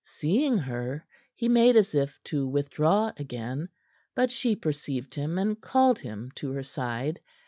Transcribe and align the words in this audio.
Seeing 0.03 0.57
her, 0.57 1.05
he 1.35 1.47
made 1.47 1.75
as 1.75 1.93
if 1.93 2.19
to 2.23 2.47
withdraw 2.47 3.11
again; 3.17 3.69
but 4.15 4.31
she 4.31 4.55
perceived 4.55 5.13
him, 5.13 5.37
and 5.37 5.61
called 5.61 5.99
him 5.99 6.31
to 6.37 6.51
her 6.53 6.63
side. 6.63 7.19